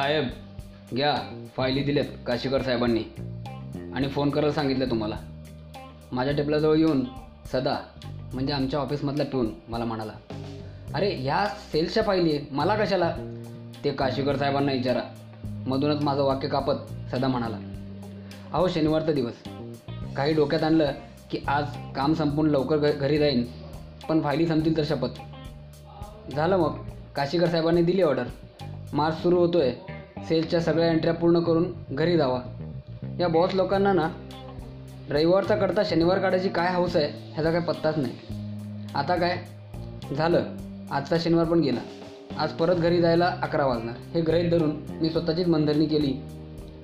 [0.00, 0.28] साहेब
[0.96, 1.44] घ्या.
[1.56, 3.00] फायली दिल्यात काशीकर साहेबांनी.
[3.94, 5.16] आणि फोन करायला सांगितलं तुम्हाला.
[6.12, 7.04] माझ्या टेबलाजवळ येऊन
[7.52, 7.76] सदा
[8.34, 10.12] म्हणजे आमच्या ऑफिसमधला पिऊन मला म्हणाला.
[10.94, 13.16] अरे ह्या सेल्सच्या फायली मला कशाला?
[13.84, 15.02] ते काशीकर साहेबांना विचारा.
[15.44, 17.58] मधूनच माझं वाक्य कापत सदा म्हणाला.
[18.52, 19.34] अहो शनिवारचा दिवस.
[20.16, 20.92] काही डोक्यात आणलं
[21.30, 21.64] की आज
[21.96, 23.44] काम संपून लवकर घ घरी जाईन
[24.08, 25.20] पण फायली संपतील तर शपथ.
[26.36, 26.78] झालं मग.
[27.16, 28.24] काशीकर साहेबांनी दिली ऑर्डर.
[28.92, 29.72] मार्च सुरू होतोय.
[30.28, 32.40] सेल्सच्या सगळ्या एंट्र्या पूर्ण करून घरी जावा.
[33.20, 34.08] या बॉस लोकांना ना
[35.10, 38.12] रविवारचा करता शनिवार काढायची काय हौस आहे ह्याचा काय पत्ताच नाही.
[38.94, 39.38] आता काय?
[40.16, 40.44] झालं.
[40.90, 41.80] आजचा शनिवार पण गेला.
[42.38, 43.94] आज परत घरी जायला अकरा वाजणार.
[44.14, 46.14] हे गृहीत धरून मी स्वतःचीच मनधरणी केली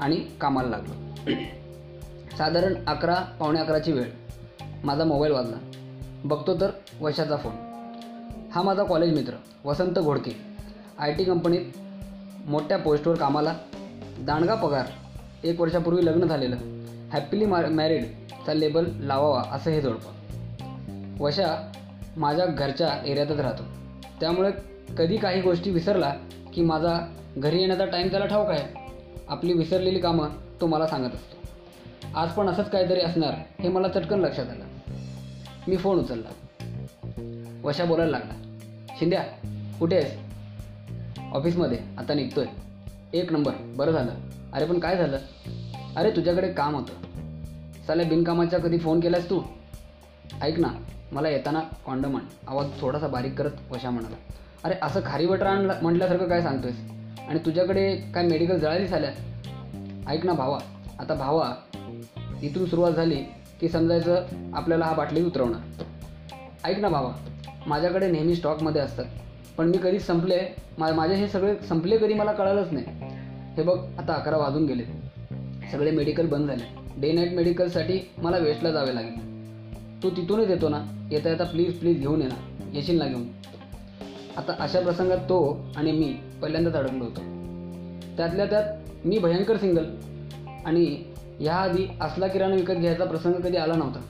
[0.00, 0.92] आणि कामाला लागलो.
[2.38, 4.04] साधारण अकरा पावणे अकराची वेळ.
[4.84, 5.56] माझा मोबाईल वाजला.
[6.24, 6.70] बघतो तर
[7.00, 7.52] वशाचा फोन.
[8.52, 9.32] हा माझा कॉलेज मित्र
[9.64, 10.36] वसंत घोडके.
[10.98, 11.60] आय टी कंपनीत
[12.44, 13.54] मोठ्या पोस्टवर कामाला
[14.18, 14.84] दांडगा पगार.
[15.44, 16.56] एक वर्षापूर्वी लग्न झालेलं.
[17.12, 20.10] हॅपीली मॅ मॅरिडचा लेबल लावावा असं हे जोडपं
[21.20, 21.72] वशा
[22.16, 23.62] माझ्या घरच्या एरियातच राहतो.
[24.20, 24.50] त्यामुळे
[24.98, 26.14] कधी काही गोष्टी विसरला
[26.54, 28.92] की माझा घरी येण्याचा टाईम त्याला ठाऊक आहे.
[29.28, 30.28] आपली विसरलेली कामं
[30.60, 31.48] तो मला सांगत असतो.
[32.18, 34.64] आज पण असंच काहीतरी असणार हे मला चटकन लक्षात आलं.
[35.68, 36.28] मी फोन उचलला.
[37.64, 38.56] वशा बोलायला लागला.
[38.98, 39.22] शिंद्या
[39.80, 40.33] कुठे आहेस?
[41.34, 42.46] ऑफिसमध्ये आता निघतोय.
[43.12, 44.14] एक नंबर बरं झालं.
[44.52, 45.18] अरे पण काय झालं?
[45.96, 46.92] अरे तुझ्याकडे काम होतं.
[47.86, 49.40] साल्या बिनकामाचा कधी फोन केलास तू?
[50.42, 50.68] ऐक ना
[51.12, 52.22] मला येताना कॉन्डम आण.
[52.48, 54.16] आवाज थोडासा बारीक करत वशा म्हणाला.
[54.64, 56.76] अरे असं खारी बटर आण म्हटल्यासारखं काय सांगतोयस?
[57.28, 59.10] आणि तुझ्याकडे काय मेडिकल जळाली झाल्या
[60.08, 60.58] ऐक ना भावा
[60.98, 61.54] आता भावा
[62.42, 63.16] इथून सुरुवात झाली
[63.60, 64.24] की समजायचं
[64.54, 65.60] आपल्याला हा बाटली उतरवणार.
[66.64, 67.12] ऐक ना भावा
[67.66, 69.04] माझ्याकडे नेहमी स्टॉकमध्ये असतात.
[69.58, 70.40] पण मी कधी संपले
[70.78, 72.86] मा माझे हे सगळे संपले कधी मला कळालंच नाही.
[73.56, 74.82] हे बघ आता अकरा वाजून गेले.
[75.72, 76.62] सगळे मेडिकल बंद झाले.
[77.00, 79.34] डे नाईट मेडिकलसाठी मला वेस्टला जावे लागेल.
[80.02, 81.08] तू तिथूनच येतो ना?
[81.10, 82.66] येता येता प्लीज प्लीज घेऊन ये ना.
[82.72, 83.22] येशील ना घेऊन?
[84.36, 87.20] आता अशा प्रसंगात तो आणि मी पहिल्यांदाच अडकलो होतो.
[88.16, 88.64] त्यातल्या त्यात
[89.04, 89.84] मी भयंकर सिंगल
[90.66, 91.04] आणि
[91.40, 94.00] ह्याआधी असला किराणा विकत घ्यायचा प्रसंग कधी आला नव्हता.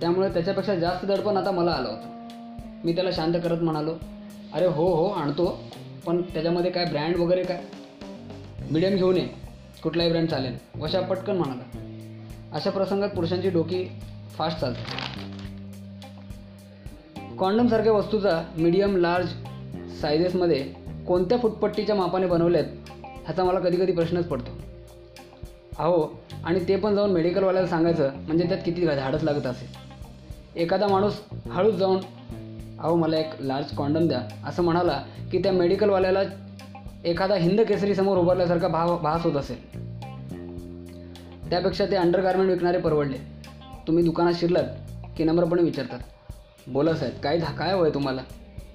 [0.00, 2.28] त्यामुळे त्याच्यापेक्षा जास्त दडपण आता मला आलं होतं.
[2.84, 3.92] मी त्याला शांत करत म्हणालो
[4.54, 5.58] अरे हो हो आणतो.
[6.06, 7.62] पण त्याच्यामध्ये काय ब्रँड वगैरे काय?
[8.70, 9.26] मिडियम घेऊन ये
[9.82, 10.56] कुठलाही ब्रँड चालेल.
[10.80, 13.84] वशा पटकन म्हणाला अशा प्रसंगात पुरुषांची डोकी
[14.32, 14.96] फास्ट चालते.
[17.36, 19.28] कॉन्डमसारख्या वस्तूचा मीडियम लार्ज
[20.00, 20.62] सायझेसमध्ये
[21.06, 24.56] कोणत्या फुटपट्टीच्या मापाने बनवल्यात ह्याचा मला कधी कधी प्रश्नच पडतो.
[25.78, 29.68] अहो आणि ते पण जाऊन मेडिकलवाल्याला सांगायचं म्हणजे त्यात किती धाडस लागत असेल.
[30.56, 31.20] एखादा माणूस
[31.50, 31.98] हळूच जाऊन
[32.82, 34.20] अहो मला एक लार्ज कॉन्डम द्या.
[34.46, 35.02] असं म्हणाला
[35.32, 36.20] की त्या मेडिकलवाल्याला
[37.04, 39.88] एखादा हिंद केसरीसमोर उभारल्यासारखा भाव भास होत असेल.
[41.50, 43.16] त्यापेक्षा ते अंडरगार्मेंट विकणारे परवडले.
[43.86, 44.64] तुम्ही दुकानात शिरलात
[45.16, 45.98] की नम्रपणे विचारतात.
[46.66, 48.20] बोला साहेब काय धा काय हवं तुम्हाला?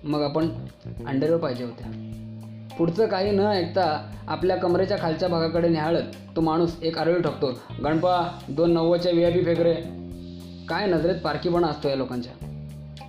[0.03, 0.49] मग आपण
[1.07, 2.09] अंडरवेअर पाहिजे होत्या
[2.77, 7.59] पुढचं काही न ऐकता आपल्या कमरेच्या खालच्या भागाकडे न्याळत तो माणूस एक आरोळी ठोकतो.
[7.83, 9.73] गणपा दोन नव्वदच्या व्ही आय पी फेकरे.
[10.67, 12.33] काय नजरेत पारखीपणा असतो या लोकांच्या.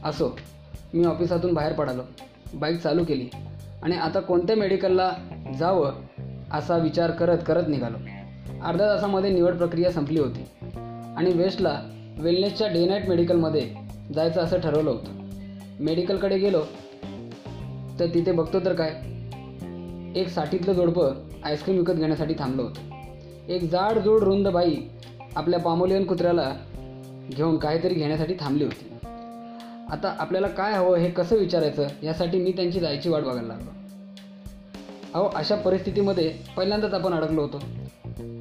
[0.04, 0.38] असो.
[0.94, 2.02] मी ऑफिसातून बाहेर पडालो.
[2.54, 3.28] बाईक चालू केली.
[3.82, 5.12] आणि आता कोणत्या मेडिकलला
[5.58, 5.92] जावं
[6.52, 7.96] असा विचार करत करत निघालो.
[8.64, 10.44] अर्ध्या तासामध्ये निवड प्रक्रिया संपली होती.
[11.16, 11.80] आणि वेस्टला
[12.18, 13.70] वेलनेसच्या डे नाईट मेडिकलमध्ये
[14.14, 15.12] जायचं असं ठरवलं होतं.
[15.80, 16.62] मेडिकलकडे गेलो.
[17.98, 18.90] तर तिथे बघतो तर काय?
[20.20, 22.80] एक साठीतलं जोडपं आईस्क्रीम विकत घेण्यासाठी थांबलं होतं.
[23.48, 24.76] एक जाड जोड रुंद बाई
[25.36, 26.54] आपल्या पामोलियन कुत्र्याला
[27.36, 28.93] घेऊन काहीतरी घेण्यासाठी थांबली होती.
[29.90, 33.70] आता आपल्याला काय हवं हे कसं विचारायचं यासाठी मी त्यांची जायची वाट बघायला लागलो.
[35.14, 37.60] अहो अशा परिस्थितीमध्ये पहिल्यांदाच आपण अडकलो होतो.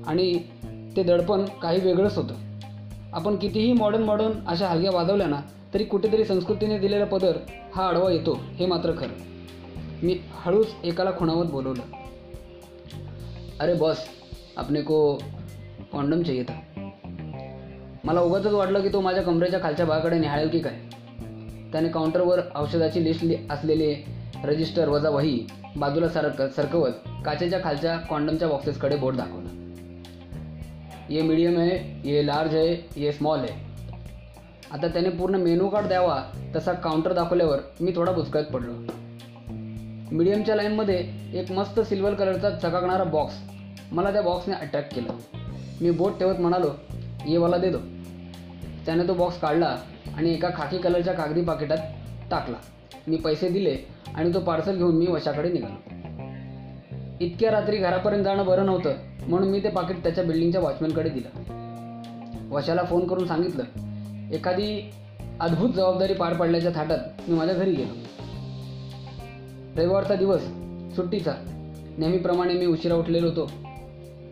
[0.08, 0.40] आणि
[0.96, 2.36] ते दडपण काही वेगळंच होतं.
[3.14, 5.42] आपण कितीही मॉडर्न मॉडर्न अशा हलग्या वाजवल्या ना
[5.74, 7.38] तरी कुठेतरी संस्कृतीने दिलेला पदर
[7.76, 9.34] हा आडवा येतो हे मात्र खरं.
[10.04, 11.82] मी हळूच एकाला खुणावत बोलवलं.
[13.60, 13.98] अरे बॉस
[14.58, 15.16] आपने को
[15.92, 16.90] कॉन्डम चाहिए था.
[18.04, 20.76] मला उगाच वाटलं की तो माझ्या कमरेच्या खालच्या भागाकडे निहाळेल की काय.
[21.74, 23.94] त्याने काउंटरवर औषधाची लिस्ट लि असलेले
[24.44, 29.48] रजिस्टर वजा वही बाजूला सरक सरकवत काचेच्या खालच्या कॉन्डमच्या बॉक्सेसकडे बोट दाखवलं.
[31.10, 33.62] ये मीडियम आहे ये लार्ज आहे ये स्मॉल आहे.
[34.72, 36.22] आता त्याने पूर्ण मेनू कार्ड द्यावा
[36.56, 38.74] तसा काउंटर दाखवल्यावर मी थोडा बुचकळत पडलो
[40.12, 40.98] मीडियमच्या लाईनमध्ये
[41.40, 43.36] एक मस्त सिल्वर कलरचा चकाकणारा बॉक्स
[43.92, 45.18] मला त्या बॉक्सने अट्रॅक्ट केलं.
[45.82, 46.70] मी बोट ठेवत म्हणालो
[47.28, 47.78] ये वाला दे दो.
[48.86, 49.76] त्याने तो बॉक्स काढला
[50.18, 51.78] आणि एका खाकी कलरच्या कागदी पाकिटात
[52.32, 52.58] टाकला.
[53.08, 53.78] मी पैसे दिले
[54.16, 55.96] आणि तो पार्सल घेऊन मी वशाकडे निघालो.
[57.22, 58.94] इतक्या रात्री घरापर्यंत जाणं बरं नव्हतं
[59.28, 61.54] म्हणून मी ते पाकिट त्याच्या बिल्डिंगच्या वॉचमॅनकडे दिलं.
[62.50, 63.64] वशाला फोन करून सांगितलं
[64.32, 64.92] एखादी
[65.40, 67.94] अद्भुत जबाबदारी पार पाडल्याच्या थाटात मी माझ्या घरी गेलो.
[69.78, 70.42] रविवारचा दिवस
[70.96, 71.34] सुट्टीचा.
[71.98, 73.52] नेहमीप्रमाणे मी उशिरा उठलेलो होतो.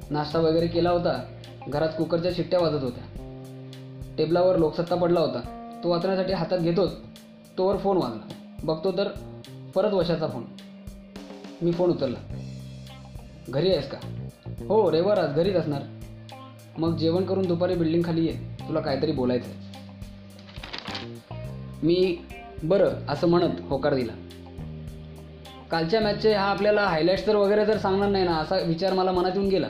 [0.10, 1.25] नाश्ता वगैरे केला होता.
[1.68, 3.18] घरात कुकरच्या शिट्ट्या वाजत होत्या.
[4.18, 5.61] टेबलावर लोकसत्ता पडला होता.
[5.83, 6.94] तो वाचण्यासाठी हातात घेतोच
[7.57, 8.33] तोवर फोन वाजला.
[8.63, 9.07] बघतो तर
[9.75, 10.44] परत वशाचा फोन.
[11.62, 12.19] मी फोन उचलला.
[13.50, 13.98] घरी आहेस का?
[14.68, 15.81] हो रविवार आज घरीच असणार.
[16.78, 18.33] मग जेवण करून दुपारी बिल्डिंग खाली ये.
[18.68, 19.60] तुला काहीतरी बोलायचं आहे
[21.83, 22.18] मी
[22.63, 24.13] बरं असं म्हणत होकार दिला.
[25.72, 29.31] कालच्या मॅचचे हा आपल्याला हायलाईट्स तर वगैरे तर सांगणार नाही ना असा विचार मला मनात
[29.36, 29.68] येऊन गेला.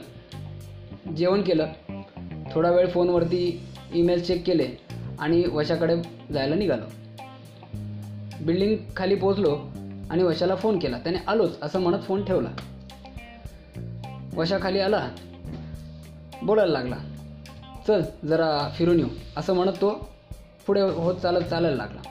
[1.17, 1.67] जेवण केलं.
[2.51, 3.61] थोडा वेळ फोनवरती
[3.93, 4.90] ईमेल चेक केले.
[5.21, 5.95] आणि वशाकडे
[6.33, 6.85] जायला निघालो.
[8.45, 9.59] बिल्डिंग खाली पोचलो
[10.09, 10.97] आणि वशाला फोन केला.
[10.97, 12.49] त्याने आलोच असं म्हणत फोन ठेवला.
[14.37, 15.09] वशा खाली आला
[16.43, 16.95] बोलायला लागला.
[17.87, 19.07] चल जरा फिरून येऊ
[19.37, 20.09] असं म्हणत तो
[20.67, 22.01] पुढे होत चालत चालायला लागला.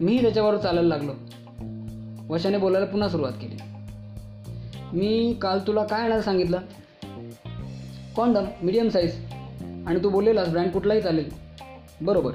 [0.00, 1.12] मीही त्याच्याबरोबर चालायला लागलो.
[2.34, 3.56] वशाने बोलायला पुन्हा सुरुवात केली.
[4.92, 6.58] मी काल तुला काय आणायला सांगितलं?
[8.16, 9.24] Condom medium size.
[9.86, 11.50] आणि तू बोललेलास ब्रँड कुठलाही चालेल.
[12.02, 12.32] बरोबर.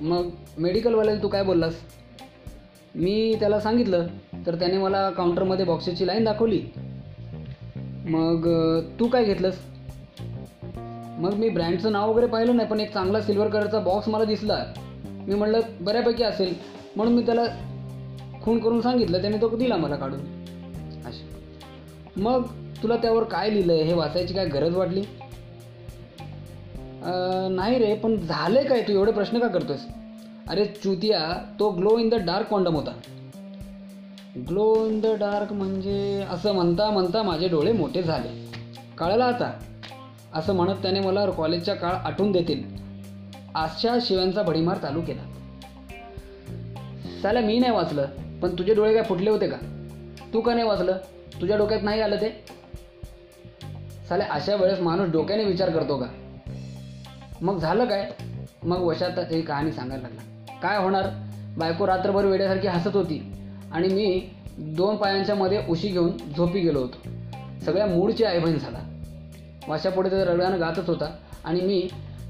[0.00, 0.28] मग
[0.58, 1.74] मेडिकलवाल्याला तू काय बोललास?
[2.94, 4.06] मी त्याला सांगितलं
[4.46, 6.62] तर त्याने मला काउंटरमध्ये बॉक्सेसची लाईन दाखवली.
[8.06, 8.48] मग
[9.00, 9.58] तू काय घेतलंस?
[11.18, 14.64] मग मी ब्रँडचं नाव वगैरे पाहिलं नाही पण एक चांगला सिल्वर कलरचा बॉक्स मला दिसला.
[15.06, 16.54] मी म्हणलं बऱ्यापैकी असेल.
[16.96, 17.44] म्हणून मी त्याला
[18.42, 20.20] खून करून सांगितलं त्याने तो दिला मला काढून.
[21.06, 21.26] अशा.
[22.16, 22.42] मग
[22.82, 25.02] तुला त्यावर काय लिहिलं आहे हे वाचायची काय गरज वाटली?
[27.50, 28.82] नाही रे पण झाले काय?
[28.82, 29.86] तू एवढे प्रश्न का करतोयस?
[30.48, 32.90] अरे चुतिया तो glow in the dark condom होता.
[34.48, 38.28] ग्लो इन द डार्क म्हणजे असं म्हणता म्हणता माझे डोळे मोठे झाले.
[38.98, 39.50] कळलं आता?
[40.34, 42.62] असं म्हणत त्याने मला कॉलेजच्या काळ आठवून देतील.
[43.54, 45.22] आजच्या शिव्यांचा भडीमार चालू केला.
[47.22, 48.06] साला मी नाही वाचलं
[48.42, 49.56] पण तुझे डोळे काय फुटले होते का?
[50.34, 50.96] तू का नाही वाचलं?
[51.40, 52.44] तुझ्या डोक्यात नाही आलं ते?
[54.08, 56.06] साले अशा वेळेस माणूस डोक्याने विचार करतो का?
[57.42, 58.10] मग झालं काय?
[58.62, 60.52] मग वशातच ही कहाणी सांगायला लागला.
[60.62, 61.06] काय होणार?
[61.58, 63.32] बायको रात्रभर वेड्यासारखी हसत होती
[63.72, 64.28] आणि मी
[64.58, 67.08] दोन पायांच्या मध्ये उशी घेऊन झोपी गेलो होतो.
[67.64, 68.78] सगळ्या मूडची आईबहीण झाला.
[69.68, 71.88] वाशापुढे तर रगडानं गातच होता आणि मी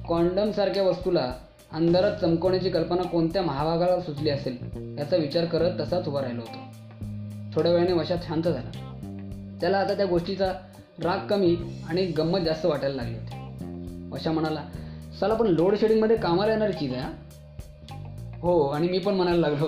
[0.08, 1.32] कॉन्डमसारख्या वस्तूला
[1.72, 4.56] अंधारात चमकवण्याची कल्पना कोणत्या महाभागाला सुचली असेल
[4.98, 6.58] याचा विचार करत तसाच उभा राहिलो होतो.
[7.54, 8.70] थोड्या वेळाने वशात शांत झाला.
[9.60, 10.52] त्याला आता त्या गोष्टीचा
[11.04, 11.56] राग कमी
[11.88, 13.36] आणि गंमत जास्त वाटायला लागली होती.
[14.12, 14.60] वशा म्हणाला
[15.20, 17.10] चला पण लोड शेडिंगमध्ये कामाला येणारी चीज आहे हा?"
[18.42, 19.66] हो आणि मी पण म्हणायला लागलो.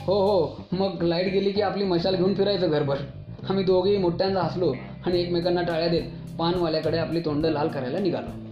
[0.00, 2.96] हो हो मग लाइट गेली की आपली मशाल घेऊन फिरायचं घरभर.
[3.50, 4.72] आम्ही दोघेही मोठ्यांदा हसलो
[5.06, 6.02] आणि एकमेकांना टाळ्या देत
[6.38, 8.47] पानवाल्याकडे आपली तोंड लाल करायला निघालो.